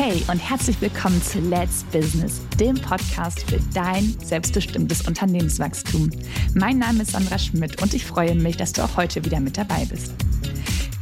Hey 0.00 0.22
und 0.30 0.38
herzlich 0.38 0.80
willkommen 0.80 1.20
zu 1.20 1.40
Let's 1.40 1.82
Business, 1.90 2.40
dem 2.60 2.76
Podcast 2.76 3.40
für 3.50 3.58
dein 3.74 4.04
selbstbestimmtes 4.24 5.08
Unternehmenswachstum. 5.08 6.08
Mein 6.54 6.78
Name 6.78 7.02
ist 7.02 7.10
Sandra 7.10 7.36
Schmidt 7.36 7.82
und 7.82 7.92
ich 7.94 8.06
freue 8.06 8.36
mich, 8.36 8.56
dass 8.56 8.72
du 8.72 8.84
auch 8.84 8.96
heute 8.96 9.24
wieder 9.24 9.40
mit 9.40 9.58
dabei 9.58 9.84
bist. 9.86 10.14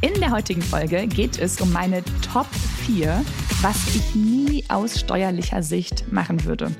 In 0.01 0.19
der 0.19 0.31
heutigen 0.31 0.63
Folge 0.63 1.05
geht 1.05 1.37
es 1.37 1.61
um 1.61 1.71
meine 1.71 2.03
Top 2.33 2.47
4, 2.87 3.23
was 3.61 3.77
ich 3.95 4.15
nie 4.15 4.65
aus 4.67 4.99
steuerlicher 4.99 5.61
Sicht 5.61 6.11
machen 6.11 6.43
würde. 6.45 6.71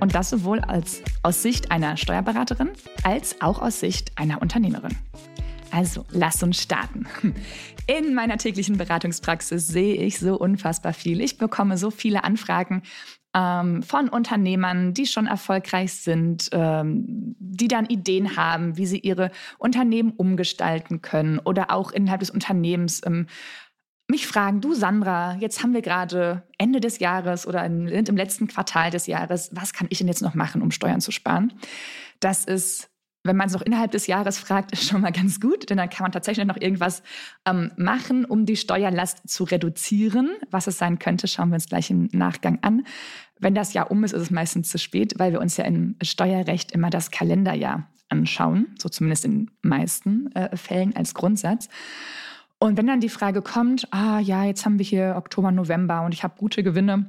Und 0.00 0.14
das 0.14 0.28
sowohl 0.28 0.60
als, 0.60 1.00
aus 1.22 1.40
Sicht 1.40 1.70
einer 1.70 1.96
Steuerberaterin 1.96 2.68
als 3.02 3.40
auch 3.40 3.62
aus 3.62 3.80
Sicht 3.80 4.12
einer 4.16 4.42
Unternehmerin. 4.42 4.94
Also, 5.72 6.04
lass 6.10 6.42
uns 6.42 6.62
starten. 6.62 7.06
In 7.86 8.14
meiner 8.14 8.36
täglichen 8.36 8.76
Beratungspraxis 8.76 9.66
sehe 9.66 9.96
ich 9.96 10.18
so 10.18 10.38
unfassbar 10.38 10.92
viel. 10.92 11.20
Ich 11.22 11.38
bekomme 11.38 11.78
so 11.78 11.90
viele 11.90 12.24
Anfragen 12.24 12.82
ähm, 13.34 13.82
von 13.82 14.10
Unternehmern, 14.10 14.92
die 14.92 15.06
schon 15.06 15.26
erfolgreich 15.26 15.94
sind, 15.94 16.50
ähm, 16.52 17.34
die 17.38 17.68
dann 17.68 17.86
Ideen 17.86 18.36
haben, 18.36 18.76
wie 18.76 18.84
sie 18.84 18.98
ihre 18.98 19.30
Unternehmen 19.58 20.12
umgestalten 20.12 21.00
können 21.00 21.38
oder 21.38 21.70
auch 21.70 21.90
innerhalb 21.90 22.20
des 22.20 22.30
Unternehmens 22.30 23.00
ähm, 23.06 23.26
mich 24.08 24.26
fragen, 24.26 24.60
du 24.60 24.74
Sandra, 24.74 25.36
jetzt 25.36 25.62
haben 25.62 25.72
wir 25.72 25.80
gerade 25.80 26.42
Ende 26.58 26.80
des 26.80 26.98
Jahres 26.98 27.46
oder 27.46 27.64
im, 27.64 27.86
im 27.86 28.16
letzten 28.16 28.46
Quartal 28.46 28.90
des 28.90 29.06
Jahres, 29.06 29.48
was 29.54 29.72
kann 29.72 29.86
ich 29.88 29.98
denn 29.98 30.08
jetzt 30.08 30.20
noch 30.20 30.34
machen, 30.34 30.60
um 30.60 30.70
Steuern 30.70 31.00
zu 31.00 31.12
sparen? 31.12 31.54
Das 32.20 32.44
ist 32.44 32.91
wenn 33.24 33.36
man 33.36 33.46
es 33.46 33.52
noch 33.52 33.62
innerhalb 33.62 33.92
des 33.92 34.06
Jahres 34.06 34.38
fragt, 34.38 34.72
ist 34.72 34.88
schon 34.88 35.00
mal 35.00 35.12
ganz 35.12 35.40
gut, 35.40 35.70
denn 35.70 35.76
dann 35.76 35.90
kann 35.90 36.04
man 36.04 36.12
tatsächlich 36.12 36.46
noch 36.46 36.60
irgendwas 36.60 37.02
ähm, 37.46 37.70
machen, 37.76 38.24
um 38.24 38.46
die 38.46 38.56
Steuerlast 38.56 39.28
zu 39.28 39.44
reduzieren. 39.44 40.30
Was 40.50 40.66
es 40.66 40.78
sein 40.78 40.98
könnte, 40.98 41.28
schauen 41.28 41.50
wir 41.50 41.54
uns 41.54 41.68
gleich 41.68 41.90
im 41.90 42.08
Nachgang 42.12 42.58
an. 42.62 42.84
Wenn 43.38 43.54
das 43.54 43.72
Jahr 43.72 43.90
um 43.90 44.02
ist, 44.04 44.12
ist 44.12 44.22
es 44.22 44.30
meistens 44.30 44.68
zu 44.68 44.78
spät, 44.78 45.14
weil 45.18 45.32
wir 45.32 45.40
uns 45.40 45.56
ja 45.56 45.64
im 45.64 45.96
Steuerrecht 46.02 46.72
immer 46.72 46.90
das 46.90 47.10
Kalenderjahr 47.10 47.88
anschauen, 48.08 48.74
so 48.78 48.88
zumindest 48.88 49.24
in 49.24 49.50
meisten 49.62 50.30
äh, 50.34 50.56
Fällen 50.56 50.94
als 50.96 51.14
Grundsatz. 51.14 51.68
Und 52.58 52.76
wenn 52.76 52.86
dann 52.86 53.00
die 53.00 53.08
Frage 53.08 53.42
kommt, 53.42 53.92
ah 53.92 54.20
ja, 54.20 54.44
jetzt 54.44 54.64
haben 54.64 54.78
wir 54.78 54.84
hier 54.84 55.14
Oktober, 55.16 55.50
November 55.50 56.02
und 56.02 56.14
ich 56.14 56.22
habe 56.22 56.34
gute 56.38 56.62
Gewinne, 56.62 57.06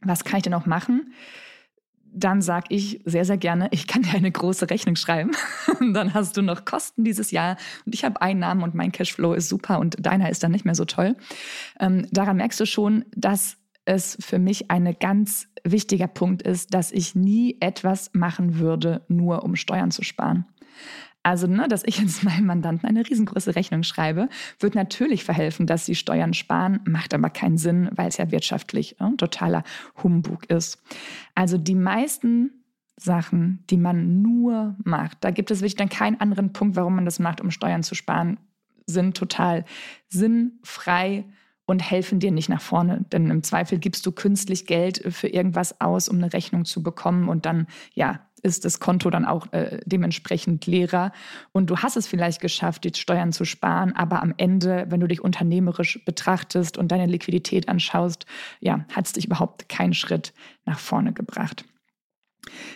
was 0.00 0.24
kann 0.24 0.38
ich 0.38 0.42
denn 0.42 0.54
auch 0.54 0.66
machen? 0.66 1.12
Dann 2.12 2.42
sage 2.42 2.66
ich 2.70 3.00
sehr, 3.04 3.24
sehr 3.24 3.36
gerne, 3.36 3.68
ich 3.70 3.86
kann 3.86 4.02
dir 4.02 4.14
eine 4.14 4.30
große 4.30 4.70
Rechnung 4.70 4.96
schreiben. 4.96 5.32
Dann 5.92 6.14
hast 6.14 6.36
du 6.36 6.42
noch 6.42 6.64
Kosten 6.64 7.04
dieses 7.04 7.30
Jahr 7.30 7.56
und 7.86 7.94
ich 7.94 8.04
habe 8.04 8.20
Einnahmen 8.20 8.62
und 8.62 8.74
mein 8.74 8.92
Cashflow 8.92 9.34
ist 9.34 9.48
super 9.48 9.78
und 9.78 10.04
deiner 10.04 10.30
ist 10.30 10.42
dann 10.42 10.52
nicht 10.52 10.64
mehr 10.64 10.74
so 10.74 10.84
toll. 10.84 11.16
Ähm, 11.78 12.06
daran 12.10 12.36
merkst 12.36 12.58
du 12.58 12.66
schon, 12.66 13.04
dass 13.14 13.56
es 13.84 14.18
für 14.20 14.38
mich 14.38 14.70
ein 14.70 14.96
ganz 15.00 15.48
wichtiger 15.64 16.08
Punkt 16.08 16.42
ist, 16.42 16.74
dass 16.74 16.92
ich 16.92 17.14
nie 17.14 17.56
etwas 17.60 18.10
machen 18.12 18.58
würde, 18.58 19.02
nur 19.08 19.44
um 19.44 19.56
Steuern 19.56 19.90
zu 19.90 20.02
sparen. 20.02 20.46
Also, 21.22 21.46
ne, 21.46 21.68
dass 21.68 21.84
ich 21.84 21.98
jetzt 21.98 22.24
meinem 22.24 22.46
Mandanten 22.46 22.88
eine 22.88 23.08
riesengroße 23.08 23.56
Rechnung 23.56 23.82
schreibe, 23.82 24.28
wird 24.60 24.74
natürlich 24.74 25.24
verhelfen, 25.24 25.66
dass 25.66 25.86
sie 25.86 25.94
Steuern 25.94 26.34
sparen, 26.34 26.80
macht 26.86 27.14
aber 27.14 27.30
keinen 27.30 27.58
Sinn, 27.58 27.90
weil 27.92 28.08
es 28.08 28.16
ja 28.16 28.30
wirtschaftlich 28.30 29.00
äh, 29.00 29.16
totaler 29.16 29.64
Humbug 30.02 30.48
ist. 30.50 30.82
Also 31.34 31.58
die 31.58 31.74
meisten 31.74 32.50
Sachen, 32.96 33.64
die 33.70 33.76
man 33.76 34.22
nur 34.22 34.76
macht, 34.84 35.18
da 35.20 35.30
gibt 35.30 35.50
es 35.50 35.60
wirklich 35.60 35.76
dann 35.76 35.88
keinen 35.88 36.20
anderen 36.20 36.52
Punkt, 36.52 36.76
warum 36.76 36.96
man 36.96 37.04
das 37.04 37.18
macht, 37.18 37.40
um 37.40 37.50
Steuern 37.50 37.82
zu 37.82 37.94
sparen, 37.94 38.38
sind 38.86 39.16
total 39.16 39.64
sinnfrei 40.08 41.24
und 41.66 41.80
helfen 41.80 42.18
dir 42.18 42.32
nicht 42.32 42.48
nach 42.48 42.62
vorne. 42.62 43.04
Denn 43.12 43.30
im 43.30 43.42
Zweifel 43.42 43.78
gibst 43.78 44.06
du 44.06 44.12
künstlich 44.12 44.66
Geld 44.66 45.02
für 45.14 45.28
irgendwas 45.28 45.80
aus, 45.80 46.08
um 46.08 46.16
eine 46.16 46.32
Rechnung 46.32 46.64
zu 46.64 46.82
bekommen 46.82 47.28
und 47.28 47.44
dann, 47.44 47.66
ja, 47.92 48.20
ist 48.38 48.64
das 48.64 48.80
Konto 48.80 49.10
dann 49.10 49.24
auch 49.24 49.52
äh, 49.52 49.80
dementsprechend 49.84 50.66
leerer. 50.66 51.12
Und 51.52 51.70
du 51.70 51.78
hast 51.78 51.96
es 51.96 52.06
vielleicht 52.06 52.40
geschafft, 52.40 52.84
die 52.84 52.98
Steuern 52.98 53.32
zu 53.32 53.44
sparen, 53.44 53.94
aber 53.94 54.22
am 54.22 54.34
Ende, 54.36 54.86
wenn 54.88 55.00
du 55.00 55.06
dich 55.06 55.22
unternehmerisch 55.22 56.04
betrachtest 56.04 56.78
und 56.78 56.92
deine 56.92 57.06
Liquidität 57.06 57.68
anschaust, 57.68 58.26
ja, 58.60 58.84
hat 58.92 59.06
es 59.06 59.12
dich 59.12 59.26
überhaupt 59.26 59.68
keinen 59.68 59.94
Schritt 59.94 60.32
nach 60.64 60.78
vorne 60.78 61.12
gebracht. 61.12 61.64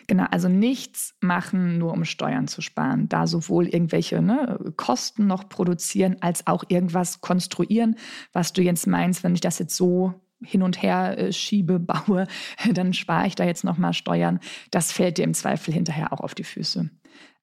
Genau, 0.06 0.24
also 0.30 0.48
nichts 0.48 1.14
machen, 1.20 1.78
nur 1.78 1.92
um 1.92 2.04
Steuern 2.04 2.48
zu 2.48 2.60
sparen. 2.60 3.08
Da 3.08 3.26
sowohl 3.26 3.68
irgendwelche 3.68 4.20
ne, 4.20 4.58
Kosten 4.76 5.26
noch 5.26 5.48
produzieren, 5.48 6.16
als 6.20 6.46
auch 6.46 6.64
irgendwas 6.68 7.20
konstruieren, 7.20 7.96
was 8.32 8.52
du 8.52 8.62
jetzt 8.62 8.86
meinst, 8.86 9.24
wenn 9.24 9.34
ich 9.34 9.40
das 9.40 9.58
jetzt 9.58 9.76
so 9.76 10.14
hin 10.44 10.62
und 10.62 10.82
her 10.82 11.18
äh, 11.18 11.32
schiebe, 11.32 11.78
baue, 11.80 12.26
dann 12.72 12.92
spare 12.92 13.26
ich 13.26 13.34
da 13.34 13.44
jetzt 13.44 13.64
nochmal 13.64 13.92
Steuern. 13.94 14.40
Das 14.70 14.92
fällt 14.92 15.18
dir 15.18 15.24
im 15.24 15.34
Zweifel 15.34 15.72
hinterher 15.74 16.12
auch 16.12 16.20
auf 16.20 16.34
die 16.34 16.44
Füße. 16.44 16.90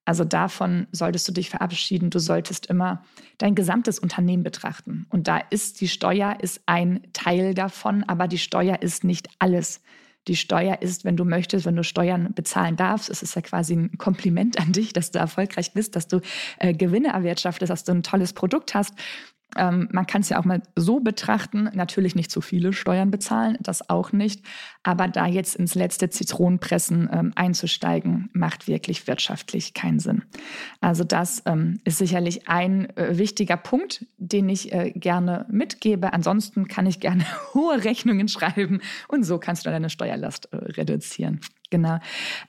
Also 0.04 0.24
davon 0.24 0.86
solltest 0.92 1.28
du 1.28 1.32
dich 1.32 1.50
verabschieden. 1.50 2.10
Du 2.10 2.18
solltest 2.18 2.66
immer 2.66 3.04
dein 3.38 3.54
gesamtes 3.54 3.98
Unternehmen 3.98 4.42
betrachten. 4.42 5.06
Und 5.10 5.28
da 5.28 5.38
ist 5.38 5.80
die 5.80 5.88
Steuer 5.88 6.38
ist 6.40 6.62
ein 6.66 7.02
Teil 7.12 7.54
davon, 7.54 8.02
aber 8.04 8.26
die 8.26 8.38
Steuer 8.38 8.82
ist 8.82 9.04
nicht 9.04 9.28
alles. 9.38 9.82
Die 10.26 10.36
Steuer 10.36 10.82
ist, 10.82 11.04
wenn 11.04 11.16
du 11.16 11.24
möchtest, 11.24 11.64
wenn 11.64 11.76
du 11.76 11.84
Steuern 11.84 12.34
bezahlen 12.34 12.76
darfst, 12.76 13.08
es 13.08 13.22
ist 13.22 13.34
ja 13.36 13.42
quasi 13.42 13.74
ein 13.74 13.98
Kompliment 13.98 14.58
an 14.60 14.72
dich, 14.72 14.92
dass 14.92 15.12
du 15.12 15.18
erfolgreich 15.18 15.72
bist, 15.72 15.96
dass 15.96 16.08
du 16.08 16.20
äh, 16.58 16.74
Gewinne 16.74 17.08
erwirtschaftest, 17.08 17.70
dass 17.70 17.84
du 17.84 17.92
ein 17.92 18.02
tolles 18.02 18.32
Produkt 18.32 18.74
hast 18.74 18.94
ähm, 19.56 19.88
man 19.92 20.06
kann 20.06 20.22
es 20.22 20.28
ja 20.28 20.38
auch 20.38 20.44
mal 20.44 20.62
so 20.76 21.00
betrachten, 21.00 21.70
natürlich 21.74 22.14
nicht 22.14 22.30
zu 22.30 22.40
viele 22.40 22.72
Steuern 22.72 23.10
bezahlen, 23.10 23.56
das 23.60 23.88
auch 23.90 24.12
nicht. 24.12 24.44
Aber 24.82 25.08
da 25.08 25.26
jetzt 25.26 25.56
ins 25.56 25.74
letzte 25.74 26.10
Zitronenpressen 26.10 27.08
ähm, 27.12 27.32
einzusteigen, 27.34 28.30
macht 28.32 28.68
wirklich 28.68 29.06
wirtschaftlich 29.06 29.74
keinen 29.74 29.98
Sinn. 29.98 30.22
Also 30.80 31.04
das 31.04 31.42
ähm, 31.46 31.80
ist 31.84 31.98
sicherlich 31.98 32.48
ein 32.48 32.94
äh, 32.96 33.18
wichtiger 33.18 33.56
Punkt, 33.56 34.06
den 34.16 34.48
ich 34.48 34.72
äh, 34.72 34.92
gerne 34.92 35.46
mitgebe. 35.50 36.12
Ansonsten 36.12 36.68
kann 36.68 36.86
ich 36.86 37.00
gerne 37.00 37.24
hohe 37.54 37.84
Rechnungen 37.84 38.28
schreiben 38.28 38.80
und 39.08 39.24
so 39.24 39.38
kannst 39.38 39.66
du 39.66 39.70
deine 39.70 39.90
Steuerlast 39.90 40.52
äh, 40.52 40.56
reduzieren. 40.56 41.40
Genau. 41.70 41.98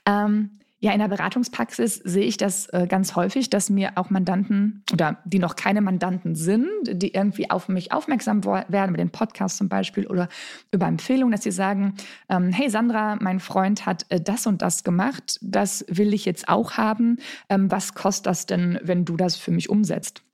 Ähm, 0.06 0.58
ja, 0.82 0.90
in 0.90 0.98
der 0.98 1.06
Beratungspraxis 1.06 1.94
sehe 1.94 2.24
ich 2.24 2.38
das 2.38 2.66
äh, 2.70 2.88
ganz 2.88 3.14
häufig, 3.14 3.48
dass 3.50 3.70
mir 3.70 3.92
auch 3.94 4.10
Mandanten 4.10 4.82
oder 4.92 5.18
die 5.24 5.38
noch 5.38 5.54
keine 5.54 5.80
Mandanten 5.80 6.34
sind, 6.34 6.68
die 6.90 7.14
irgendwie 7.14 7.48
auf 7.52 7.68
mich 7.68 7.92
aufmerksam 7.92 8.42
werden, 8.44 8.90
mit 8.90 8.98
den 8.98 9.10
Podcasts 9.10 9.58
zum 9.58 9.68
Beispiel 9.68 10.08
oder 10.08 10.28
über 10.72 10.86
Empfehlungen, 10.86 11.30
dass 11.30 11.44
sie 11.44 11.52
sagen, 11.52 11.94
ähm, 12.28 12.50
hey 12.50 12.68
Sandra, 12.68 13.16
mein 13.20 13.38
Freund 13.38 13.86
hat 13.86 14.06
äh, 14.08 14.20
das 14.20 14.48
und 14.48 14.60
das 14.60 14.82
gemacht, 14.82 15.38
das 15.40 15.84
will 15.88 16.12
ich 16.12 16.24
jetzt 16.24 16.48
auch 16.48 16.72
haben. 16.72 17.18
Ähm, 17.48 17.70
was 17.70 17.94
kostet 17.94 18.26
das 18.26 18.46
denn, 18.46 18.80
wenn 18.82 19.04
du 19.04 19.16
das 19.16 19.36
für 19.36 19.52
mich 19.52 19.70
umsetzt? 19.70 20.24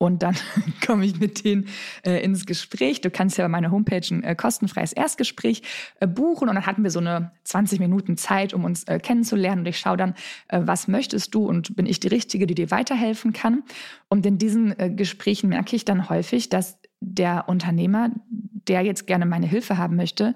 Und 0.00 0.22
dann 0.22 0.34
komme 0.86 1.04
ich 1.04 1.20
mit 1.20 1.44
denen 1.44 1.68
äh, 2.06 2.24
ins 2.24 2.46
Gespräch. 2.46 3.02
Du 3.02 3.10
kannst 3.10 3.36
ja 3.36 3.44
bei 3.44 3.48
meiner 3.48 3.70
Homepage 3.70 4.00
ein 4.10 4.24
äh, 4.24 4.34
kostenfreies 4.34 4.94
Erstgespräch 4.94 5.62
äh, 6.00 6.06
buchen. 6.06 6.48
Und 6.48 6.54
dann 6.54 6.64
hatten 6.64 6.82
wir 6.82 6.90
so 6.90 7.00
eine 7.00 7.32
20 7.44 7.80
Minuten 7.80 8.16
Zeit, 8.16 8.54
um 8.54 8.64
uns 8.64 8.84
äh, 8.84 8.98
kennenzulernen. 8.98 9.60
Und 9.60 9.66
ich 9.66 9.78
schaue 9.78 9.98
dann, 9.98 10.14
äh, 10.48 10.62
was 10.64 10.88
möchtest 10.88 11.34
du 11.34 11.44
und 11.46 11.76
bin 11.76 11.84
ich 11.84 12.00
die 12.00 12.08
Richtige, 12.08 12.46
die 12.46 12.54
dir 12.54 12.70
weiterhelfen 12.70 13.34
kann. 13.34 13.62
Und 14.08 14.24
in 14.24 14.38
diesen 14.38 14.78
äh, 14.78 14.88
Gesprächen 14.88 15.50
merke 15.50 15.76
ich 15.76 15.84
dann 15.84 16.08
häufig, 16.08 16.48
dass 16.48 16.78
der 17.00 17.44
Unternehmer, 17.46 18.10
der 18.30 18.80
jetzt 18.80 19.06
gerne 19.06 19.26
meine 19.26 19.46
Hilfe 19.46 19.76
haben 19.76 19.96
möchte, 19.96 20.34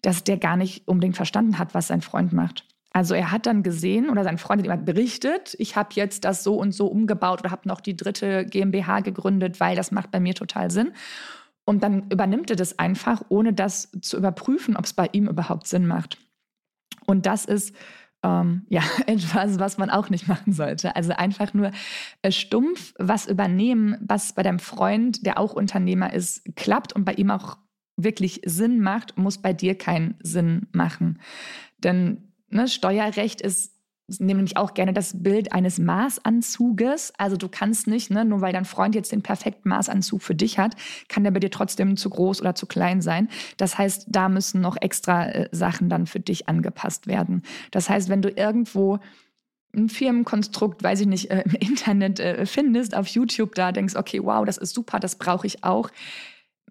dass 0.00 0.24
der 0.24 0.38
gar 0.38 0.56
nicht 0.56 0.88
unbedingt 0.88 1.16
verstanden 1.16 1.58
hat, 1.58 1.74
was 1.74 1.88
sein 1.88 2.00
Freund 2.00 2.32
macht. 2.32 2.66
Also 2.92 3.14
er 3.14 3.30
hat 3.30 3.46
dann 3.46 3.62
gesehen 3.62 4.10
oder 4.10 4.22
sein 4.22 4.38
Freund 4.38 4.66
hat 4.68 4.80
ihm 4.80 4.84
berichtet, 4.84 5.56
ich 5.58 5.76
habe 5.76 5.90
jetzt 5.94 6.24
das 6.24 6.44
so 6.44 6.56
und 6.56 6.72
so 6.72 6.88
umgebaut 6.88 7.40
oder 7.40 7.50
habe 7.50 7.66
noch 7.68 7.80
die 7.80 7.96
dritte 7.96 8.44
GmbH 8.44 9.00
gegründet, 9.00 9.60
weil 9.60 9.76
das 9.76 9.92
macht 9.92 10.10
bei 10.10 10.20
mir 10.20 10.34
total 10.34 10.70
Sinn. 10.70 10.92
Und 11.64 11.82
dann 11.82 12.10
übernimmt 12.10 12.50
er 12.50 12.56
das 12.56 12.78
einfach, 12.78 13.22
ohne 13.28 13.52
das 13.52 13.90
zu 14.02 14.18
überprüfen, 14.18 14.76
ob 14.76 14.84
es 14.84 14.92
bei 14.92 15.08
ihm 15.12 15.28
überhaupt 15.28 15.66
Sinn 15.66 15.86
macht. 15.86 16.18
Und 17.06 17.24
das 17.24 17.44
ist 17.44 17.74
ähm, 18.22 18.66
ja 18.68 18.82
etwas, 19.06 19.58
was 19.58 19.78
man 19.78 19.88
auch 19.88 20.10
nicht 20.10 20.28
machen 20.28 20.52
sollte. 20.52 20.94
Also 20.96 21.12
einfach 21.12 21.54
nur 21.54 21.70
äh, 22.22 22.32
stumpf 22.32 22.94
was 22.98 23.26
übernehmen, 23.26 23.96
was 24.00 24.34
bei 24.34 24.42
deinem 24.42 24.58
Freund, 24.58 25.24
der 25.24 25.38
auch 25.38 25.54
Unternehmer 25.54 26.12
ist, 26.12 26.44
klappt 26.56 26.92
und 26.92 27.04
bei 27.04 27.14
ihm 27.14 27.30
auch 27.30 27.58
wirklich 27.96 28.42
Sinn 28.44 28.80
macht, 28.80 29.16
muss 29.16 29.38
bei 29.38 29.52
dir 29.52 29.76
keinen 29.76 30.16
Sinn 30.22 30.66
machen. 30.72 31.20
Denn 31.78 32.31
Ne, 32.52 32.68
Steuerrecht 32.68 33.40
ist 33.40 33.72
nämlich 34.20 34.56
auch 34.56 34.74
gerne 34.74 34.92
das 34.92 35.22
Bild 35.22 35.52
eines 35.52 35.78
Maßanzuges. 35.78 37.12
Also 37.16 37.36
du 37.36 37.48
kannst 37.48 37.86
nicht, 37.86 38.10
ne, 38.10 38.24
nur 38.24 38.40
weil 38.40 38.52
dein 38.52 38.64
Freund 38.64 38.94
jetzt 38.94 39.12
den 39.12 39.22
perfekten 39.22 39.68
Maßanzug 39.68 40.22
für 40.22 40.34
dich 40.34 40.58
hat, 40.58 40.74
kann 41.08 41.24
der 41.24 41.30
bei 41.30 41.40
dir 41.40 41.50
trotzdem 41.50 41.96
zu 41.96 42.10
groß 42.10 42.40
oder 42.40 42.54
zu 42.54 42.66
klein 42.66 43.00
sein. 43.00 43.28
Das 43.56 43.78
heißt, 43.78 44.06
da 44.08 44.28
müssen 44.28 44.60
noch 44.60 44.76
extra 44.80 45.28
äh, 45.28 45.48
Sachen 45.52 45.88
dann 45.88 46.06
für 46.06 46.20
dich 46.20 46.48
angepasst 46.48 47.06
werden. 47.06 47.42
Das 47.70 47.88
heißt, 47.88 48.08
wenn 48.08 48.22
du 48.22 48.28
irgendwo 48.28 48.98
ein 49.74 49.88
Firmenkonstrukt, 49.88 50.82
weiß 50.82 51.00
ich 51.00 51.06
nicht, 51.06 51.30
äh, 51.30 51.42
im 51.46 51.54
Internet 51.54 52.20
äh, 52.20 52.44
findest, 52.44 52.94
auf 52.94 53.06
YouTube 53.06 53.54
da 53.54 53.72
denkst, 53.72 53.96
okay, 53.96 54.20
wow, 54.22 54.44
das 54.44 54.58
ist 54.58 54.74
super, 54.74 55.00
das 55.00 55.16
brauche 55.16 55.46
ich 55.46 55.64
auch 55.64 55.90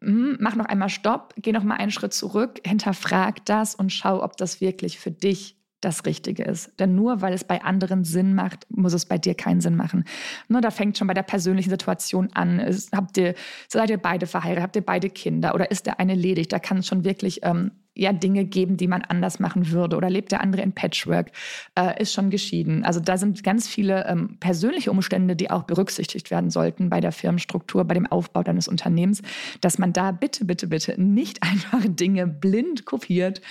hm, 0.04 0.38
mach 0.40 0.56
noch 0.56 0.66
einmal 0.66 0.90
Stopp, 0.90 1.36
geh 1.38 1.52
noch 1.52 1.64
mal 1.64 1.76
einen 1.76 1.92
Schritt 1.92 2.14
zurück, 2.14 2.60
hinterfrag 2.66 3.46
das 3.46 3.76
und 3.76 3.92
schau, 3.92 4.24
ob 4.24 4.36
das 4.36 4.60
wirklich 4.60 4.98
für 4.98 5.12
dich 5.12 5.61
das 5.82 6.06
Richtige 6.06 6.44
ist. 6.44 6.72
Denn 6.80 6.96
nur 6.96 7.22
weil 7.22 7.34
es 7.34 7.44
bei 7.44 7.64
anderen 7.64 8.04
Sinn 8.04 8.34
macht, 8.36 8.66
muss 8.70 8.94
es 8.94 9.06
bei 9.06 9.18
dir 9.18 9.36
keinen 9.36 9.62
Sinn 9.62 9.76
machen. 9.76 10.06
Nur 10.48 10.62
da 10.62 10.72
fängt 10.72 10.98
schon 10.98 11.08
bei 11.08 11.14
der 11.14 11.24
persönlichen 11.24 11.70
Situation 11.70 12.30
an. 12.34 12.62
Habt 12.94 13.18
ihr, 13.18 13.34
seid 13.68 13.90
ihr 13.90 13.98
beide 13.98 14.28
verheiratet, 14.28 14.64
habt 14.64 14.76
ihr 14.76 14.86
beide 14.86 15.10
Kinder 15.10 15.54
oder 15.56 15.72
ist 15.72 15.88
der 15.88 16.00
eine 16.00 16.16
ledig? 16.16 16.50
Da 16.50 16.60
kann 16.60 16.78
es 16.78 16.88
schon 16.88 17.04
wirklich 17.04 17.42
ähm, 17.44 17.72
ja 18.02 18.14
Dinge 18.14 18.46
geben, 18.46 18.78
die 18.78 18.88
man 18.88 19.02
anders 19.02 19.40
machen 19.40 19.72
würde 19.72 19.96
oder 19.96 20.10
lebt 20.10 20.32
der 20.32 20.42
andere 20.42 20.62
in 20.62 20.74
Patchwork, 20.74 21.32
äh, 21.78 22.02
ist 22.02 22.14
schon 22.14 22.30
geschieden. 22.30 22.84
Also 22.84 23.00
da 23.00 23.18
sind 23.18 23.44
ganz 23.44 23.68
viele 23.68 24.06
ähm, 24.08 24.38
persönliche 24.40 24.92
Umstände, 24.92 25.36
die 25.36 25.50
auch 25.50 25.64
berücksichtigt 25.64 26.32
werden 26.32 26.50
sollten 26.50 26.90
bei 26.90 27.00
der 27.00 27.12
Firmenstruktur, 27.12 27.86
bei 27.86 27.94
dem 27.94 28.08
Aufbau 28.08 28.44
deines 28.44 28.68
Unternehmens, 28.68 29.22
dass 29.62 29.78
man 29.78 29.94
da 29.94 30.12
bitte, 30.12 30.46
bitte, 30.46 30.68
bitte 30.68 31.02
nicht 31.02 31.44
einfach 31.44 31.82
Dinge 31.86 32.28
blind 32.28 32.86
kopiert, 32.86 33.42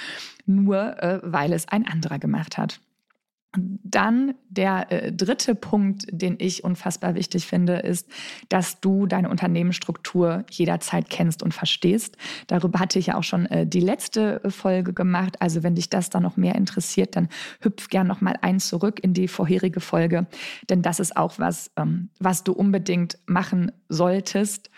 nur 0.46 1.02
äh, 1.02 1.20
weil 1.22 1.52
es 1.52 1.68
ein 1.68 1.86
anderer 1.86 2.18
gemacht 2.18 2.58
hat. 2.58 2.80
Dann 3.52 4.34
der 4.48 4.92
äh, 4.92 5.12
dritte 5.12 5.56
Punkt, 5.56 6.04
den 6.10 6.36
ich 6.38 6.62
unfassbar 6.62 7.16
wichtig 7.16 7.46
finde, 7.46 7.78
ist, 7.78 8.08
dass 8.48 8.80
du 8.80 9.06
deine 9.06 9.28
Unternehmensstruktur 9.28 10.44
jederzeit 10.50 11.10
kennst 11.10 11.42
und 11.42 11.52
verstehst. 11.52 12.16
Darüber 12.46 12.78
hatte 12.78 13.00
ich 13.00 13.06
ja 13.06 13.16
auch 13.16 13.24
schon 13.24 13.46
äh, 13.46 13.66
die 13.66 13.80
letzte 13.80 14.40
Folge 14.48 14.92
gemacht. 14.92 15.36
Also 15.40 15.64
wenn 15.64 15.74
dich 15.74 15.90
das 15.90 16.10
dann 16.10 16.22
noch 16.22 16.36
mehr 16.36 16.54
interessiert, 16.54 17.16
dann 17.16 17.28
hüpf 17.60 17.88
gern 17.88 18.06
noch 18.06 18.20
mal 18.20 18.36
ein 18.40 18.60
zurück 18.60 19.00
in 19.02 19.14
die 19.14 19.26
vorherige 19.26 19.80
Folge, 19.80 20.26
denn 20.68 20.82
das 20.82 21.00
ist 21.00 21.16
auch 21.16 21.38
was, 21.38 21.72
ähm, 21.76 22.10
was 22.20 22.44
du 22.44 22.52
unbedingt 22.52 23.18
machen 23.26 23.72
solltest 23.88 24.70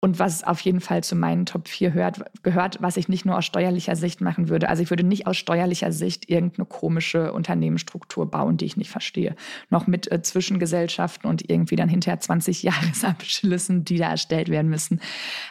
und 0.00 0.20
was 0.20 0.44
auf 0.44 0.60
jeden 0.60 0.80
Fall 0.80 1.02
zu 1.02 1.16
meinen 1.16 1.44
Top 1.44 1.66
4 1.66 1.92
hört, 1.92 2.20
gehört, 2.44 2.80
was 2.80 2.96
ich 2.96 3.08
nicht 3.08 3.24
nur 3.24 3.36
aus 3.36 3.44
steuerlicher 3.44 3.96
Sicht 3.96 4.20
machen 4.20 4.48
würde. 4.48 4.68
Also 4.68 4.82
ich 4.82 4.90
würde 4.90 5.02
nicht 5.02 5.26
aus 5.26 5.36
steuerlicher 5.36 5.90
Sicht 5.90 6.30
irgendeine 6.30 6.66
komische 6.66 7.32
Unternehmensstruktur 7.32 8.30
bauen, 8.30 8.56
die 8.56 8.64
ich 8.64 8.76
nicht 8.76 8.90
verstehe. 8.90 9.34
Noch 9.70 9.88
mit 9.88 10.10
äh, 10.12 10.22
Zwischengesellschaften 10.22 11.28
und 11.28 11.50
irgendwie 11.50 11.74
dann 11.74 11.88
hinterher 11.88 12.20
20 12.20 12.62
Jahresabschlüssen, 12.68 13.84
die 13.84 13.98
da 13.98 14.10
erstellt 14.10 14.48
werden 14.50 14.70
müssen. 14.70 15.00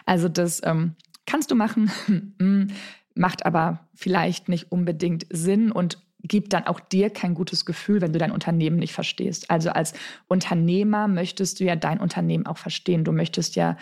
Also 0.06 0.30
das 0.30 0.62
ähm, 0.64 0.96
kannst 1.26 1.52
du 1.52 1.56
machen, 1.56 1.92
hm, 2.40 2.68
macht 3.16 3.46
aber 3.46 3.82
vielleicht 3.96 4.48
nicht 4.48 4.72
unbedingt 4.72 5.26
Sinn 5.30 5.74
und 5.74 5.98
gibt 6.24 6.54
dann 6.54 6.66
auch 6.66 6.80
dir 6.80 7.10
kein 7.10 7.34
gutes 7.34 7.66
Gefühl, 7.66 8.02
wenn 8.02 8.14
du 8.14 8.20
dein 8.20 8.32
Unternehmen 8.32 8.78
nicht 8.78 8.94
verstehst. 8.94 9.50
Also 9.50 9.70
als 9.70 9.94
Unternehmer 10.28 11.08
möchtest 11.08 11.60
du 11.60 11.64
ja 11.64 11.76
dein 11.76 12.00
Unternehmen 12.00 12.46
auch 12.46 12.58
verstehen. 12.58 13.04
Du 13.04 13.12
möchtest 13.12 13.56
ja 13.56 13.78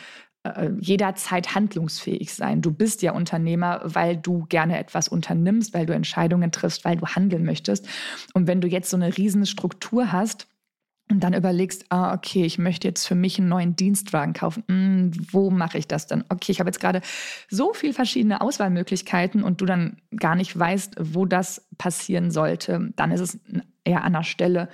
jederzeit 0.79 1.55
handlungsfähig 1.55 2.33
sein. 2.33 2.61
Du 2.61 2.71
bist 2.71 3.01
ja 3.01 3.13
Unternehmer, 3.13 3.81
weil 3.83 4.17
du 4.17 4.45
gerne 4.47 4.77
etwas 4.77 5.07
unternimmst, 5.07 5.73
weil 5.73 5.85
du 5.85 5.93
Entscheidungen 5.93 6.51
triffst, 6.51 6.85
weil 6.85 6.97
du 6.97 7.07
handeln 7.07 7.45
möchtest. 7.45 7.87
Und 8.33 8.47
wenn 8.47 8.61
du 8.61 8.67
jetzt 8.67 8.89
so 8.89 8.97
eine 8.97 9.17
riesen 9.17 9.45
Struktur 9.45 10.11
hast, 10.11 10.47
und 11.11 11.23
dann 11.23 11.33
überlegst, 11.33 11.85
ah, 11.89 12.15
okay, 12.15 12.45
ich 12.45 12.57
möchte 12.57 12.87
jetzt 12.87 13.07
für 13.07 13.13
mich 13.13 13.37
einen 13.37 13.47
neuen 13.47 13.75
Dienstwagen 13.75 14.33
kaufen. 14.33 14.63
Hm, 14.67 15.11
wo 15.31 15.51
mache 15.51 15.77
ich 15.77 15.87
das 15.87 16.07
dann? 16.07 16.23
Okay, 16.29 16.51
ich 16.51 16.59
habe 16.59 16.69
jetzt 16.69 16.79
gerade 16.79 17.01
so 17.47 17.73
viele 17.73 17.93
verschiedene 17.93 18.41
Auswahlmöglichkeiten 18.41 19.43
und 19.43 19.61
du 19.61 19.65
dann 19.65 19.97
gar 20.15 20.35
nicht 20.35 20.57
weißt, 20.57 20.95
wo 20.99 21.25
das 21.25 21.67
passieren 21.77 22.31
sollte. 22.31 22.91
Dann 22.95 23.11
ist 23.11 23.19
es 23.21 23.39
eher 23.83 24.03
an 24.03 24.13
der 24.13 24.23
Stelle, 24.23 24.67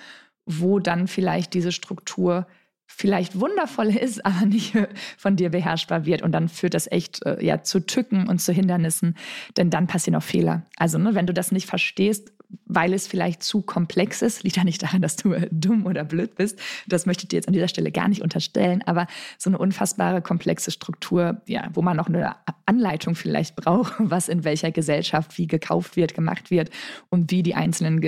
wo 0.46 0.80
dann 0.80 1.08
vielleicht 1.08 1.54
diese 1.54 1.74
Struktur 1.74 2.48
vielleicht 2.96 3.40
wundervoll 3.40 3.96
ist, 3.96 4.26
aber 4.26 4.46
nicht 4.46 4.78
von 5.18 5.36
dir 5.36 5.50
beherrschbar 5.50 6.06
wird. 6.06 6.22
Und 6.22 6.32
dann 6.32 6.50
führt 6.50 6.74
das 6.74 6.92
echt 6.92 7.26
äh, 7.26 7.44
ja, 7.44 7.64
zu 7.64 7.80
Tücken 7.80 8.28
und 8.28 8.40
zu 8.40 8.54
Hindernissen, 8.54 9.16
denn 9.58 9.70
dann 9.70 9.88
passieren 9.88 10.16
auch 10.16 10.24
Fehler. 10.24 10.64
Also 10.78 10.98
ne, 10.98 11.16
wenn 11.16 11.28
du 11.28 11.34
das 11.34 11.52
nicht 11.52 11.68
verstehst, 11.68 12.32
weil 12.66 12.94
es 12.94 13.08
vielleicht 13.08 13.44
zu 13.44 13.62
komplex 13.62 14.22
ist. 14.22 14.44
Liegt 14.44 14.58
ja 14.58 14.64
nicht 14.64 14.84
daran, 14.84 15.02
dass 15.02 15.16
du 15.16 15.36
dumm 15.52 15.86
oder 15.86 16.04
blöd 16.04 16.36
bist. 16.36 16.60
Das 16.88 17.06
möchte 17.06 17.24
ich 17.24 17.30
dir 17.30 17.38
jetzt 17.38 17.48
an 17.48 17.54
dieser 17.54 17.68
Stelle 17.68 17.92
gar 17.92 18.08
nicht 18.08 18.22
unterstellen. 18.22 18.82
Aber 18.86 19.08
so 19.38 19.50
eine 19.50 19.58
unfassbare, 19.58 20.22
komplexe 20.22 20.72
Struktur, 20.72 21.42
ja, 21.48 21.70
wo 21.74 21.82
man 21.82 21.98
noch 21.98 22.08
eine 22.08 22.36
Anleitung 22.66 23.16
vielleicht 23.16 23.56
braucht, 23.56 23.94
was 24.00 24.30
in 24.30 24.44
welcher 24.44 24.72
Gesellschaft 24.72 25.38
wie 25.38 25.48
gekauft 25.48 25.96
wird, 25.96 26.14
gemacht 26.14 26.52
wird 26.52 26.70
und 27.10 27.32
wie 27.32 27.44
die 27.44 27.56
einzelnen 27.56 28.02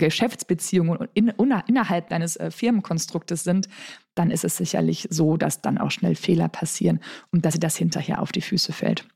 Ge 0.00 0.08
Geschäftsbeziehungen 0.08 1.08
in, 1.14 1.28
innerhalb 1.68 2.08
deines 2.08 2.36
äh, 2.36 2.50
Firmenkonstruktes 2.50 3.44
sind, 3.44 3.68
dann 4.16 4.32
ist 4.32 4.44
es 4.44 4.56
sicherlich 4.56 5.06
so, 5.10 5.36
dass 5.36 5.62
dann 5.62 5.78
auch 5.78 5.92
schnell 5.92 6.16
Fehler 6.16 6.48
passieren 6.48 6.98
und 7.30 7.44
dass 7.44 7.54
sie 7.54 7.60
das 7.60 7.76
hinterher 7.76 8.20
auf 8.20 8.32
die 8.32 8.40
Füße 8.40 8.72
fällt. 8.72 9.06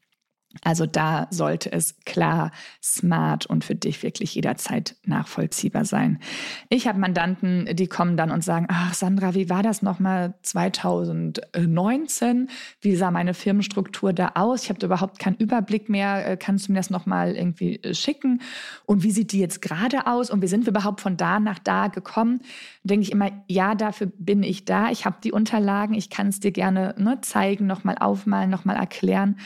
Also 0.62 0.86
da 0.86 1.26
sollte 1.30 1.72
es 1.72 1.96
klar, 2.04 2.50
smart 2.82 3.46
und 3.46 3.64
für 3.64 3.74
dich 3.74 4.02
wirklich 4.02 4.34
jederzeit 4.34 4.96
nachvollziehbar 5.04 5.84
sein. 5.84 6.20
Ich 6.68 6.86
habe 6.86 6.98
Mandanten, 6.98 7.68
die 7.72 7.86
kommen 7.86 8.16
dann 8.16 8.30
und 8.30 8.44
sagen, 8.44 8.66
ach 8.68 8.94
Sandra, 8.94 9.34
wie 9.34 9.50
war 9.50 9.62
das 9.62 9.82
nochmal 9.82 10.34
2019? 10.42 12.48
Wie 12.80 12.96
sah 12.96 13.10
meine 13.10 13.34
Firmenstruktur 13.34 14.12
da 14.12 14.32
aus? 14.34 14.64
Ich 14.64 14.70
habe 14.70 14.84
überhaupt 14.84 15.18
keinen 15.18 15.36
Überblick 15.36 15.88
mehr. 15.88 16.26
Äh, 16.26 16.36
kannst 16.36 16.68
du 16.68 16.72
mir 16.72 16.78
das 16.78 16.90
nochmal 16.90 17.34
irgendwie 17.34 17.82
äh, 17.82 17.94
schicken? 17.94 18.40
Und 18.86 19.02
wie 19.02 19.10
sieht 19.10 19.32
die 19.32 19.40
jetzt 19.40 19.60
gerade 19.60 20.06
aus? 20.06 20.30
Und 20.30 20.42
wie 20.42 20.46
sind 20.46 20.66
wir 20.66 20.70
überhaupt 20.70 21.00
von 21.00 21.16
da 21.16 21.40
nach 21.40 21.58
da 21.58 21.88
gekommen? 21.88 22.40
Denke 22.84 23.02
ich 23.02 23.12
immer, 23.12 23.30
ja, 23.48 23.74
dafür 23.74 24.08
bin 24.18 24.42
ich 24.42 24.64
da. 24.64 24.90
Ich 24.90 25.04
habe 25.04 25.16
die 25.22 25.32
Unterlagen. 25.32 25.94
Ich 25.94 26.10
kann 26.10 26.28
es 26.28 26.40
dir 26.40 26.52
gerne 26.52 26.94
ne, 26.98 27.20
zeigen, 27.22 27.66
nochmal 27.66 27.96
aufmalen, 27.98 28.50
nochmal 28.50 28.76
erklären. 28.76 29.36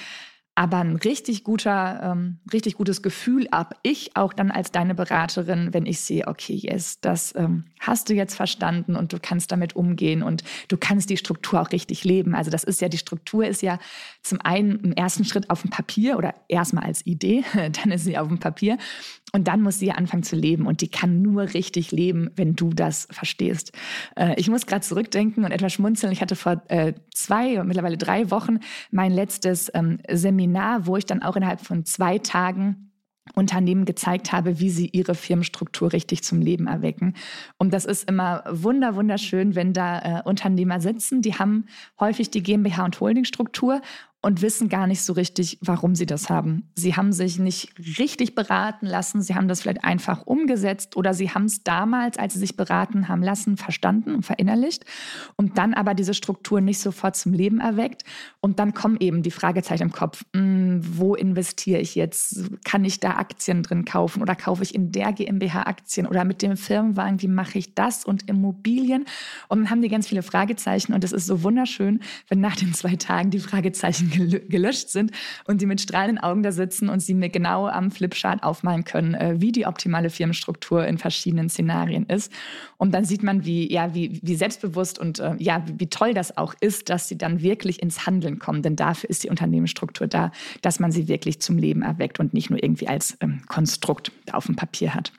Aber 0.58 0.78
ein 0.78 0.96
richtig 0.96 1.44
guter, 1.44 2.00
ähm, 2.02 2.38
richtig 2.52 2.74
gutes 2.74 3.00
Gefühl 3.00 3.46
ab. 3.52 3.76
Ich 3.84 4.16
auch 4.16 4.32
dann 4.32 4.50
als 4.50 4.72
deine 4.72 4.96
Beraterin, 4.96 5.72
wenn 5.72 5.86
ich 5.86 6.00
sehe, 6.00 6.26
okay, 6.26 6.54
yes, 6.60 6.98
das 7.00 7.32
ähm, 7.36 7.66
hast 7.80 8.08
du 8.08 8.14
jetzt 8.14 8.34
verstanden 8.34 8.96
und 8.96 9.12
du 9.12 9.18
kannst 9.20 9.52
damit 9.52 9.76
umgehen 9.76 10.22
und 10.22 10.44
du 10.68 10.76
kannst 10.76 11.10
die 11.10 11.16
Struktur 11.16 11.60
auch 11.60 11.72
richtig 11.72 12.04
leben. 12.04 12.34
Also 12.34 12.50
das 12.50 12.64
ist 12.64 12.80
ja, 12.80 12.88
die 12.88 12.98
Struktur 12.98 13.46
ist 13.46 13.62
ja 13.62 13.78
zum 14.22 14.40
einen 14.42 14.80
im 14.80 14.92
ersten 14.92 15.24
Schritt 15.24 15.50
auf 15.50 15.62
dem 15.62 15.70
Papier 15.70 16.16
oder 16.16 16.34
erstmal 16.48 16.84
als 16.84 17.06
Idee, 17.06 17.44
dann 17.54 17.92
ist 17.92 18.04
sie 18.04 18.18
auf 18.18 18.28
dem 18.28 18.38
Papier 18.38 18.78
und 19.32 19.48
dann 19.48 19.60
muss 19.60 19.78
sie 19.78 19.86
ja 19.86 19.94
anfangen 19.94 20.22
zu 20.22 20.36
leben 20.36 20.66
und 20.66 20.80
die 20.80 20.88
kann 20.88 21.22
nur 21.22 21.54
richtig 21.54 21.92
leben, 21.92 22.30
wenn 22.36 22.56
du 22.56 22.70
das 22.70 23.08
verstehst. 23.10 23.72
Äh, 24.16 24.34
ich 24.36 24.48
muss 24.48 24.66
gerade 24.66 24.82
zurückdenken 24.82 25.44
und 25.44 25.52
etwas 25.52 25.72
schmunzeln. 25.72 26.12
Ich 26.12 26.22
hatte 26.22 26.36
vor 26.36 26.62
äh, 26.68 26.94
zwei, 27.14 27.62
mittlerweile 27.64 27.98
drei 27.98 28.30
Wochen 28.30 28.60
mein 28.90 29.12
letztes 29.12 29.70
ähm, 29.74 29.98
Seminar, 30.10 30.86
wo 30.86 30.96
ich 30.96 31.06
dann 31.06 31.22
auch 31.22 31.36
innerhalb 31.36 31.60
von 31.60 31.84
zwei 31.84 32.18
Tagen 32.18 32.87
Unternehmen 33.34 33.84
gezeigt 33.84 34.32
habe, 34.32 34.60
wie 34.60 34.70
sie 34.70 34.88
ihre 34.92 35.14
Firmenstruktur 35.14 35.92
richtig 35.92 36.22
zum 36.22 36.40
Leben 36.40 36.66
erwecken. 36.66 37.14
Und 37.58 37.72
das 37.72 37.84
ist 37.84 38.08
immer 38.08 38.44
wunder 38.48 38.94
wunderschön, 38.94 39.54
wenn 39.54 39.72
da 39.72 39.98
äh, 40.20 40.22
Unternehmer 40.24 40.80
sitzen, 40.80 41.22
die 41.22 41.34
haben 41.34 41.66
häufig 42.00 42.30
die 42.30 42.42
GmbH 42.42 42.84
und 42.84 43.00
Holdingstruktur 43.00 43.80
und 44.20 44.42
wissen 44.42 44.68
gar 44.68 44.88
nicht 44.88 45.02
so 45.02 45.12
richtig, 45.12 45.58
warum 45.60 45.94
sie 45.94 46.06
das 46.06 46.28
haben. 46.28 46.70
Sie 46.74 46.96
haben 46.96 47.12
sich 47.12 47.38
nicht 47.38 47.72
richtig 47.98 48.34
beraten 48.34 48.86
lassen, 48.86 49.22
sie 49.22 49.36
haben 49.36 49.46
das 49.46 49.60
vielleicht 49.60 49.84
einfach 49.84 50.26
umgesetzt 50.26 50.96
oder 50.96 51.14
sie 51.14 51.30
haben 51.30 51.44
es 51.44 51.62
damals, 51.62 52.18
als 52.18 52.32
sie 52.34 52.40
sich 52.40 52.56
beraten 52.56 53.06
haben 53.06 53.22
lassen, 53.22 53.56
verstanden 53.56 54.16
und 54.16 54.26
verinnerlicht 54.26 54.84
und 55.36 55.56
dann 55.56 55.72
aber 55.72 55.94
diese 55.94 56.14
Struktur 56.14 56.60
nicht 56.60 56.80
sofort 56.80 57.14
zum 57.14 57.32
Leben 57.32 57.60
erweckt. 57.60 58.02
Und 58.40 58.58
dann 58.58 58.74
kommen 58.74 58.96
eben 58.98 59.22
die 59.22 59.30
Fragezeichen 59.30 59.84
im 59.84 59.92
Kopf, 59.92 60.24
hm, 60.34 60.80
wo 60.82 61.14
investiere 61.14 61.80
ich 61.80 61.94
jetzt? 61.94 62.44
Kann 62.64 62.84
ich 62.84 62.98
da 62.98 63.12
Aktien 63.12 63.62
drin 63.62 63.84
kaufen 63.84 64.20
oder 64.20 64.34
kaufe 64.34 64.64
ich 64.64 64.74
in 64.74 64.90
der 64.90 65.12
GmbH 65.12 65.62
Aktien 65.62 66.08
oder 66.08 66.24
mit 66.24 66.42
dem 66.42 66.56
Firmenwagen, 66.56 67.22
wie 67.22 67.28
mache 67.28 67.58
ich 67.58 67.76
das 67.76 68.04
und 68.04 68.28
Immobilien? 68.28 69.04
Und 69.48 69.60
dann 69.60 69.70
haben 69.70 69.82
die 69.82 69.88
ganz 69.88 70.08
viele 70.08 70.24
Fragezeichen 70.24 70.92
und 70.92 71.04
es 71.04 71.12
ist 71.12 71.26
so 71.26 71.44
wunderschön, 71.44 72.00
wenn 72.28 72.40
nach 72.40 72.56
den 72.56 72.74
zwei 72.74 72.96
Tagen 72.96 73.30
die 73.30 73.38
Fragezeichen 73.38 74.07
gelöscht 74.08 74.88
sind 74.88 75.12
und 75.46 75.60
die 75.60 75.66
mit 75.66 75.80
strahlenden 75.80 76.18
Augen 76.18 76.42
da 76.42 76.52
sitzen 76.52 76.88
und 76.88 77.00
sie 77.00 77.14
mir 77.14 77.28
genau 77.28 77.66
am 77.66 77.90
Flipchart 77.90 78.42
aufmalen 78.42 78.84
können, 78.84 79.14
äh, 79.14 79.36
wie 79.38 79.52
die 79.52 79.66
optimale 79.66 80.10
Firmenstruktur 80.10 80.86
in 80.86 80.98
verschiedenen 80.98 81.48
Szenarien 81.48 82.06
ist. 82.06 82.32
Und 82.76 82.92
dann 82.92 83.04
sieht 83.04 83.22
man, 83.22 83.44
wie, 83.44 83.72
ja, 83.72 83.94
wie, 83.94 84.20
wie 84.22 84.34
selbstbewusst 84.34 84.98
und 84.98 85.18
äh, 85.18 85.34
ja, 85.38 85.64
wie 85.76 85.88
toll 85.88 86.14
das 86.14 86.36
auch 86.36 86.54
ist, 86.60 86.88
dass 86.88 87.08
sie 87.08 87.18
dann 87.18 87.42
wirklich 87.42 87.82
ins 87.82 88.06
Handeln 88.06 88.38
kommen. 88.38 88.62
Denn 88.62 88.76
dafür 88.76 89.10
ist 89.10 89.24
die 89.24 89.30
Unternehmensstruktur 89.30 90.06
da, 90.06 90.32
dass 90.62 90.80
man 90.80 90.92
sie 90.92 91.08
wirklich 91.08 91.40
zum 91.40 91.58
Leben 91.58 91.82
erweckt 91.82 92.20
und 92.20 92.34
nicht 92.34 92.50
nur 92.50 92.62
irgendwie 92.62 92.88
als 92.88 93.16
ähm, 93.20 93.42
Konstrukt 93.46 94.12
auf 94.32 94.46
dem 94.46 94.56
Papier 94.56 94.94
hat. 94.94 95.12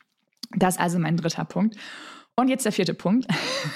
Das 0.55 0.75
ist 0.75 0.81
also 0.81 1.00
mein 1.00 1.17
dritter 1.17 1.46
Punkt. 1.46 1.75
Und 2.39 2.48
jetzt 2.48 2.63
der 2.63 2.72
vierte 2.72 2.93
Punkt. 2.93 3.27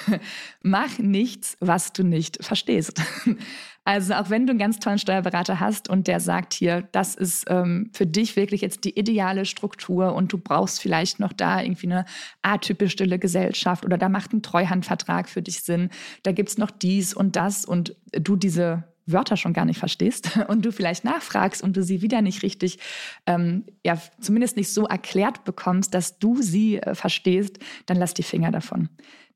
Mach 0.62 0.98
nichts, 0.98 1.56
was 1.60 1.92
du 1.92 2.02
nicht 2.02 2.42
verstehst. 2.42 3.02
Also 3.86 4.14
auch 4.14 4.30
wenn 4.30 4.46
du 4.46 4.52
einen 4.52 4.58
ganz 4.58 4.78
tollen 4.78 4.98
Steuerberater 4.98 5.60
hast 5.60 5.90
und 5.90 6.06
der 6.06 6.18
sagt 6.18 6.54
hier, 6.54 6.88
das 6.92 7.14
ist 7.14 7.44
ähm, 7.48 7.90
für 7.92 8.06
dich 8.06 8.34
wirklich 8.34 8.62
jetzt 8.62 8.84
die 8.84 8.98
ideale 8.98 9.44
Struktur 9.44 10.14
und 10.14 10.32
du 10.32 10.38
brauchst 10.38 10.80
vielleicht 10.80 11.20
noch 11.20 11.34
da 11.34 11.60
irgendwie 11.60 11.88
eine 11.88 12.06
atypisch 12.40 12.92
stille 12.92 13.18
Gesellschaft 13.18 13.84
oder 13.84 13.98
da 13.98 14.08
macht 14.08 14.32
ein 14.32 14.42
Treuhandvertrag 14.42 15.28
für 15.28 15.42
dich 15.42 15.60
Sinn, 15.62 15.90
da 16.22 16.32
gibt 16.32 16.48
es 16.48 16.56
noch 16.56 16.70
dies 16.70 17.12
und 17.12 17.36
das 17.36 17.66
und 17.66 17.94
du 18.12 18.36
diese 18.36 18.84
Wörter 19.06 19.36
schon 19.36 19.52
gar 19.52 19.64
nicht 19.64 19.78
verstehst 19.78 20.38
und 20.48 20.64
du 20.64 20.72
vielleicht 20.72 21.04
nachfragst 21.04 21.62
und 21.62 21.76
du 21.76 21.82
sie 21.82 22.02
wieder 22.02 22.22
nicht 22.22 22.42
richtig, 22.42 22.78
ähm, 23.26 23.64
ja, 23.84 23.98
zumindest 24.20 24.56
nicht 24.56 24.72
so 24.72 24.86
erklärt 24.86 25.44
bekommst, 25.44 25.94
dass 25.94 26.18
du 26.18 26.40
sie 26.40 26.78
äh, 26.78 26.94
verstehst, 26.94 27.58
dann 27.86 27.96
lass 27.96 28.14
die 28.14 28.22
Finger 28.22 28.50
davon. 28.50 28.88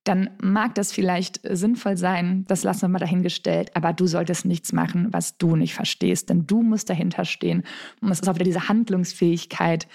Dann 0.05 0.31
mag 0.41 0.75
das 0.75 0.93
vielleicht 0.93 1.41
sinnvoll 1.45 1.97
sein, 1.99 2.45
das 2.49 2.63
lassen 2.63 2.83
wir 2.83 2.89
mal 2.89 2.99
dahingestellt, 2.99 3.77
aber 3.77 3.93
du 3.93 4.07
solltest 4.07 4.47
nichts 4.47 4.73
machen, 4.73 5.09
was 5.11 5.37
du 5.37 5.55
nicht 5.55 5.75
verstehst, 5.75 6.31
denn 6.31 6.47
du 6.47 6.63
musst 6.63 6.89
dahinter 6.89 7.25
stehen. 7.25 7.65
Und 8.01 8.11
es 8.11 8.21
ist 8.21 8.29
auch 8.29 8.37
wieder 8.37 8.45
diese 8.45 8.69
Handlungsfähigkeit, 8.69 9.87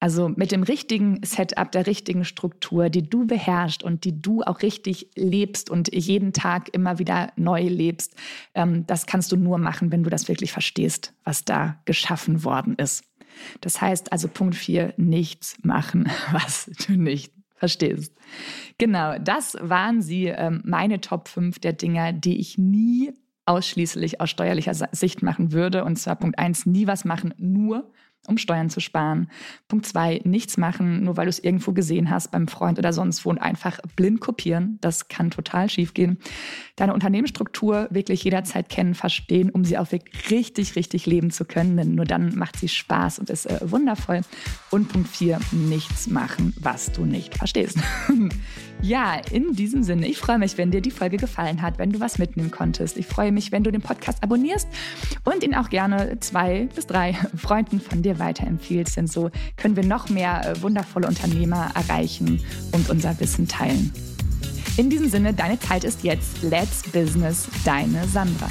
also 0.00 0.30
mit 0.30 0.50
dem 0.50 0.62
richtigen 0.62 1.20
Setup, 1.22 1.70
der 1.70 1.86
richtigen 1.86 2.24
Struktur, 2.24 2.88
die 2.88 3.08
du 3.08 3.26
beherrschst 3.26 3.82
und 3.82 4.04
die 4.04 4.20
du 4.20 4.42
auch 4.42 4.62
richtig 4.62 5.08
lebst 5.14 5.68
und 5.68 5.94
jeden 5.94 6.32
Tag 6.32 6.70
immer 6.74 6.98
wieder 6.98 7.32
neu 7.36 7.62
lebst, 7.62 8.16
ähm, 8.54 8.86
das 8.86 9.06
kannst 9.06 9.30
du 9.30 9.36
nur 9.36 9.58
machen, 9.58 9.92
wenn 9.92 10.02
du 10.02 10.10
das 10.10 10.26
wirklich 10.26 10.52
verstehst, 10.52 11.12
was 11.22 11.44
da 11.44 11.78
geschaffen 11.84 12.44
worden 12.44 12.76
ist. 12.76 13.04
Das 13.60 13.80
heißt 13.80 14.10
also 14.10 14.26
Punkt 14.28 14.56
4, 14.56 14.94
nichts 14.96 15.56
machen, 15.62 16.10
was 16.32 16.70
du 16.86 16.94
nicht 16.94 17.32
verstehst. 17.54 18.14
Genau, 18.78 19.18
das 19.18 19.58
waren 19.60 20.00
sie, 20.00 20.26
ähm, 20.26 20.62
meine 20.64 21.02
Top 21.02 21.28
5 21.28 21.58
der 21.58 21.74
Dinger, 21.74 22.14
die 22.14 22.40
ich 22.40 22.56
nie 22.56 23.12
ausschließlich 23.44 24.20
aus 24.20 24.30
steuerlicher 24.30 24.74
Sicht 24.92 25.22
machen 25.22 25.52
würde. 25.52 25.84
Und 25.84 25.96
zwar 25.96 26.16
Punkt 26.16 26.38
1, 26.38 26.66
nie 26.66 26.86
was 26.86 27.04
machen, 27.04 27.34
nur 27.36 27.90
um 28.26 28.38
Steuern 28.38 28.70
zu 28.70 28.80
sparen. 28.80 29.30
Punkt 29.68 29.86
zwei, 29.86 30.20
nichts 30.24 30.56
machen, 30.56 31.04
nur 31.04 31.16
weil 31.16 31.26
du 31.26 31.30
es 31.30 31.38
irgendwo 31.38 31.72
gesehen 31.72 32.10
hast 32.10 32.30
beim 32.30 32.48
Freund 32.48 32.78
oder 32.78 32.92
sonst 32.92 33.24
wo 33.24 33.30
und 33.30 33.38
einfach 33.38 33.78
blind 33.96 34.20
kopieren. 34.20 34.78
Das 34.80 35.08
kann 35.08 35.30
total 35.30 35.70
schief 35.70 35.94
gehen. 35.94 36.18
Deine 36.76 36.94
Unternehmensstruktur 36.94 37.88
wirklich 37.90 38.22
jederzeit 38.24 38.68
kennen, 38.68 38.94
verstehen, 38.94 39.50
um 39.50 39.64
sie 39.64 39.78
auch 39.78 39.90
wirklich 39.92 40.30
richtig, 40.30 40.76
richtig 40.76 41.06
leben 41.06 41.30
zu 41.30 41.44
können. 41.44 41.76
Denn 41.76 41.94
nur 41.94 42.04
dann 42.04 42.36
macht 42.36 42.58
sie 42.58 42.68
Spaß 42.68 43.18
und 43.18 43.30
ist 43.30 43.46
äh, 43.46 43.58
wundervoll. 43.70 44.20
Und 44.70 44.88
Punkt 44.88 45.08
vier, 45.08 45.40
nichts 45.52 46.06
machen, 46.06 46.54
was 46.60 46.92
du 46.92 47.04
nicht 47.04 47.36
verstehst. 47.36 47.78
Ja, 48.82 49.20
in 49.30 49.54
diesem 49.54 49.82
Sinne, 49.82 50.06
ich 50.06 50.18
freue 50.18 50.38
mich, 50.38 50.56
wenn 50.56 50.70
dir 50.70 50.80
die 50.80 50.90
Folge 50.90 51.18
gefallen 51.18 51.60
hat, 51.60 51.78
wenn 51.78 51.92
du 51.92 52.00
was 52.00 52.18
mitnehmen 52.18 52.50
konntest. 52.50 52.96
Ich 52.96 53.06
freue 53.06 53.30
mich, 53.30 53.52
wenn 53.52 53.62
du 53.62 53.70
den 53.70 53.82
Podcast 53.82 54.22
abonnierst 54.22 54.66
und 55.24 55.44
ihn 55.44 55.54
auch 55.54 55.68
gerne 55.68 56.18
zwei 56.20 56.68
bis 56.74 56.86
drei 56.86 57.12
Freunden 57.36 57.80
von 57.80 58.02
dir 58.02 58.18
weiterempfiehlst, 58.18 58.96
denn 58.96 59.06
so 59.06 59.30
können 59.56 59.76
wir 59.76 59.84
noch 59.84 60.08
mehr 60.08 60.46
äh, 60.46 60.62
wundervolle 60.62 61.08
Unternehmer 61.08 61.70
erreichen 61.74 62.40
und 62.72 62.88
unser 62.88 63.18
Wissen 63.20 63.46
teilen. 63.46 63.92
In 64.76 64.88
diesem 64.88 65.10
Sinne, 65.10 65.34
deine 65.34 65.58
Zeit 65.58 65.84
ist 65.84 66.02
jetzt. 66.02 66.42
Let's 66.42 66.82
Business, 66.90 67.48
deine 67.64 68.06
Sandra. 68.08 68.48